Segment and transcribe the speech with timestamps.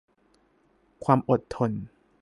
[1.03, 1.71] ความอดทน